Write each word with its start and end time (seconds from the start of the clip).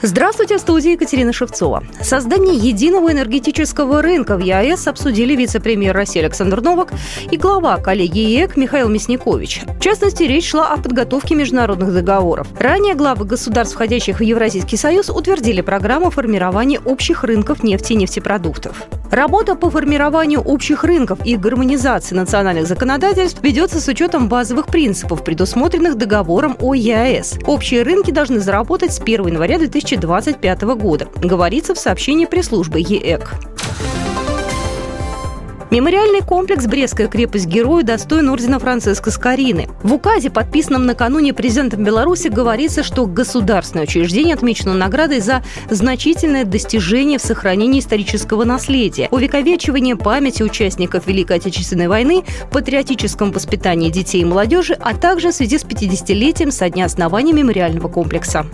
Здравствуйте, 0.00 0.58
в 0.58 0.60
студии 0.60 0.92
Екатерина 0.92 1.32
Шевцова. 1.32 1.82
Создание 2.00 2.54
единого 2.54 3.10
энергетического 3.10 4.00
рынка 4.00 4.36
в 4.36 4.40
ЕАЭС 4.40 4.86
обсудили 4.86 5.34
вице-премьер 5.34 5.92
России 5.92 6.20
Александр 6.20 6.60
Новак 6.60 6.92
и 7.28 7.36
глава 7.36 7.78
коллегии 7.78 8.30
ЕЭК 8.30 8.56
Михаил 8.56 8.88
Мясникович. 8.88 9.62
В 9.66 9.80
частности, 9.80 10.22
речь 10.22 10.50
шла 10.50 10.72
о 10.72 10.76
подготовке 10.76 11.34
международных 11.34 11.92
договоров. 11.92 12.46
Ранее 12.60 12.94
главы 12.94 13.24
государств, 13.24 13.74
входящих 13.74 14.20
в 14.20 14.22
Евразийский 14.22 14.76
союз, 14.76 15.10
утвердили 15.10 15.62
программу 15.62 16.10
формирования 16.10 16.78
общих 16.78 17.24
рынков 17.24 17.64
нефти 17.64 17.94
и 17.94 17.96
нефтепродуктов. 17.96 18.86
Работа 19.10 19.54
по 19.54 19.70
формированию 19.70 20.40
общих 20.40 20.84
рынков 20.84 21.18
и 21.24 21.36
гармонизации 21.36 22.14
национальных 22.14 22.66
законодательств 22.66 23.42
ведется 23.42 23.80
с 23.80 23.88
учетом 23.88 24.28
базовых 24.28 24.66
принципов, 24.66 25.24
предусмотренных 25.24 25.96
договором 25.96 26.56
о 26.60 26.74
ЕАЭС. 26.74 27.38
Общие 27.46 27.82
рынки 27.82 28.10
должны 28.10 28.38
заработать 28.38 28.92
с 28.92 29.00
1 29.00 29.26
января 29.28 29.58
2025 29.96 30.62
года, 30.76 31.08
говорится 31.16 31.74
в 31.74 31.78
сообщении 31.78 32.26
пресс-службы 32.26 32.80
ЕЭК. 32.80 33.34
Мемориальный 35.70 36.22
комплекс 36.22 36.66
«Брестская 36.66 37.08
крепость 37.08 37.46
герою» 37.46 37.84
достоин 37.84 38.30
ордена 38.30 38.58
Франциска 38.58 39.10
Скорины. 39.10 39.68
В 39.82 39.92
указе, 39.92 40.30
подписанном 40.30 40.86
накануне 40.86 41.34
президентом 41.34 41.84
Беларуси, 41.84 42.28
говорится, 42.28 42.82
что 42.82 43.04
государственное 43.04 43.84
учреждение 43.84 44.34
отмечено 44.34 44.72
наградой 44.72 45.20
за 45.20 45.44
значительное 45.68 46.44
достижение 46.44 47.18
в 47.18 47.22
сохранении 47.22 47.80
исторического 47.80 48.44
наследия, 48.44 49.08
увековечивание 49.10 49.94
памяти 49.94 50.42
участников 50.42 51.06
Великой 51.06 51.36
Отечественной 51.36 51.88
войны, 51.88 52.24
патриотическом 52.50 53.30
воспитании 53.30 53.90
детей 53.90 54.22
и 54.22 54.24
молодежи, 54.24 54.72
а 54.72 54.94
также 54.94 55.32
в 55.32 55.34
связи 55.34 55.58
с 55.58 55.64
50-летием 55.64 56.50
со 56.50 56.70
дня 56.70 56.86
основания 56.86 57.34
мемориального 57.34 57.88
комплекса. 57.88 58.46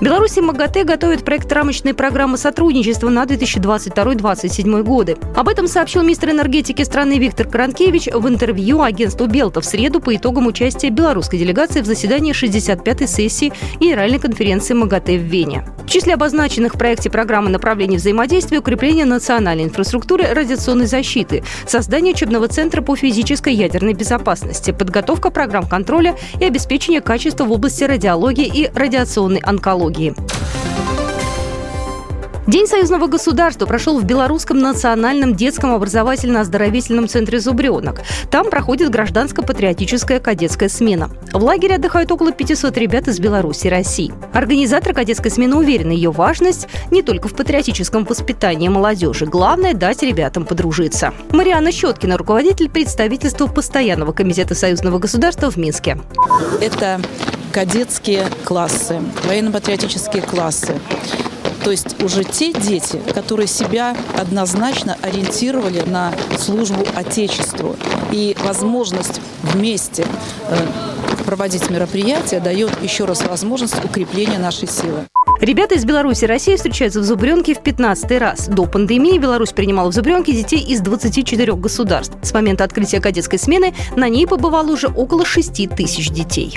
Беларусь 0.00 0.36
и 0.36 0.40
МАГАТЭ 0.40 0.84
готовят 0.84 1.24
проект 1.24 1.50
рамочной 1.52 1.92
программы 1.92 2.38
сотрудничества 2.38 3.08
на 3.08 3.24
2022-2027 3.24 4.82
годы. 4.84 5.16
Об 5.34 5.48
этом 5.48 5.66
сообщил 5.66 6.04
министр 6.04 6.30
энергетики 6.30 6.82
страны 6.82 7.18
Виктор 7.18 7.48
Каранкевич 7.48 8.06
в 8.06 8.28
интервью 8.28 8.82
агентству 8.82 9.26
Белта 9.26 9.60
в 9.60 9.64
среду 9.64 9.98
по 10.00 10.14
итогам 10.14 10.46
участия 10.46 10.90
белорусской 10.90 11.40
делегации 11.40 11.80
в 11.80 11.86
заседании 11.86 12.32
65-й 12.32 13.08
сессии 13.08 13.52
Генеральной 13.80 14.20
конференции 14.20 14.74
МАГАТЭ 14.74 15.18
в 15.18 15.22
Вене. 15.22 15.64
В 15.82 15.90
числе 15.90 16.14
обозначенных 16.14 16.74
в 16.74 16.78
проекте 16.78 17.10
программы 17.10 17.50
направлений 17.50 17.96
взаимодействия 17.96 18.58
укрепление 18.58 19.04
национальной 19.04 19.64
инфраструктуры 19.64 20.32
радиационной 20.32 20.86
защиты, 20.86 21.42
создание 21.66 22.14
учебного 22.14 22.46
центра 22.46 22.82
по 22.82 22.94
физической 22.94 23.54
ядерной 23.54 23.94
безопасности, 23.94 24.70
подготовка 24.70 25.30
программ 25.30 25.66
контроля 25.66 26.14
и 26.38 26.44
обеспечение 26.44 27.00
качества 27.00 27.44
в 27.44 27.52
области 27.52 27.82
радиологии 27.82 28.46
и 28.46 28.70
радиационной 28.72 29.40
онкологии 29.40 29.87
экологии. 29.88 30.14
День 32.46 32.66
союзного 32.66 33.08
государства 33.08 33.66
прошел 33.66 34.00
в 34.00 34.04
Белорусском 34.04 34.58
национальном 34.58 35.34
детском 35.34 35.74
образовательно-оздоровительном 35.74 37.06
центре 37.06 37.40
«Зубренок». 37.40 38.00
Там 38.30 38.48
проходит 38.48 38.88
гражданско-патриотическая 38.88 40.18
кадетская 40.18 40.70
смена. 40.70 41.10
В 41.34 41.44
лагере 41.44 41.74
отдыхают 41.74 42.10
около 42.10 42.32
500 42.32 42.78
ребят 42.78 43.06
из 43.06 43.20
Беларуси 43.20 43.66
и 43.66 43.70
России. 43.70 44.14
Организаторы 44.32 44.94
кадетской 44.94 45.30
смены 45.30 45.56
уверены, 45.56 45.92
ее 45.92 46.10
важность 46.10 46.68
не 46.90 47.02
только 47.02 47.28
в 47.28 47.34
патриотическом 47.34 48.06
воспитании 48.06 48.68
молодежи. 48.68 49.26
Главное– 49.26 49.74
дать 49.74 50.02
ребятам 50.02 50.46
подружиться. 50.46 51.12
Мариана 51.32 51.70
Щеткина, 51.70 52.16
руководитель 52.16 52.70
представительства 52.70 53.46
Постоянного 53.46 54.12
комитета 54.12 54.54
союзного 54.54 54.98
государства 54.98 55.50
в 55.50 55.58
Минске. 55.58 55.98
Это 56.62 56.98
кадетские 57.58 58.28
классы, 58.44 59.00
военно-патриотические 59.24 60.22
классы. 60.22 60.78
То 61.64 61.72
есть 61.72 62.00
уже 62.04 62.22
те 62.22 62.52
дети, 62.52 63.00
которые 63.12 63.48
себя 63.48 63.96
однозначно 64.16 64.96
ориентировали 65.02 65.82
на 65.84 66.14
службу 66.38 66.86
Отечеству. 66.94 67.74
И 68.12 68.36
возможность 68.44 69.20
вместе 69.42 70.06
э, 70.46 70.56
проводить 71.26 71.68
мероприятия 71.68 72.38
дает 72.38 72.70
еще 72.80 73.06
раз 73.06 73.24
возможность 73.24 73.84
укрепления 73.84 74.38
нашей 74.38 74.68
силы. 74.68 75.08
Ребята 75.40 75.74
из 75.74 75.84
Беларуси 75.84 76.26
и 76.26 76.28
России 76.28 76.54
встречаются 76.54 77.00
в 77.00 77.02
Зубренке 77.02 77.54
в 77.54 77.62
15 77.64 78.20
раз. 78.20 78.46
До 78.46 78.66
пандемии 78.66 79.18
Беларусь 79.18 79.50
принимала 79.50 79.90
в 79.90 79.94
Зубренке 79.94 80.32
детей 80.32 80.60
из 80.60 80.80
24 80.80 81.54
государств. 81.54 82.16
С 82.22 82.32
момента 82.32 82.62
открытия 82.62 83.00
кадетской 83.00 83.40
смены 83.40 83.74
на 83.96 84.08
ней 84.08 84.28
побывало 84.28 84.70
уже 84.70 84.86
около 84.86 85.24
6 85.24 85.74
тысяч 85.74 86.10
детей. 86.10 86.56